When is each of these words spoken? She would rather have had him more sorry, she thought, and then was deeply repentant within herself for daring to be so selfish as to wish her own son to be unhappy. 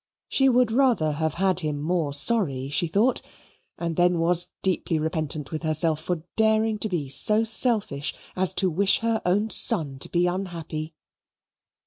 She 0.27 0.49
would 0.49 0.71
rather 0.71 1.11
have 1.11 1.35
had 1.35 1.59
him 1.59 1.79
more 1.79 2.11
sorry, 2.11 2.69
she 2.69 2.87
thought, 2.87 3.21
and 3.77 3.97
then 3.97 4.17
was 4.17 4.47
deeply 4.63 4.97
repentant 4.97 5.51
within 5.51 5.67
herself 5.67 6.01
for 6.01 6.23
daring 6.35 6.79
to 6.79 6.89
be 6.89 7.07
so 7.07 7.43
selfish 7.43 8.15
as 8.35 8.55
to 8.55 8.67
wish 8.71 9.01
her 9.01 9.21
own 9.27 9.51
son 9.51 9.99
to 9.99 10.09
be 10.09 10.25
unhappy. 10.25 10.95